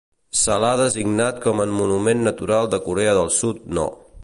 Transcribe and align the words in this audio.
Se 0.43 0.55
l'ha 0.63 0.71
designat 0.79 1.37
com 1.43 1.61
a 1.65 1.69
monument 1.81 2.25
natural 2.29 2.73
de 2.75 2.83
Corea 2.89 3.17
del 3.21 3.33
Sud 3.39 3.61
no. 3.79 3.89